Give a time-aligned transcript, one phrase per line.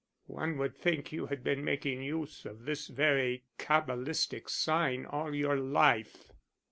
[0.25, 5.57] "One would think you had been making use of this very cabalistic sign all your
[5.57, 6.31] life."